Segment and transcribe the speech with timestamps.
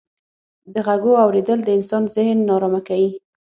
[0.73, 3.09] د ږغو اورېدل د انسان ذهن ناآرامه کيي.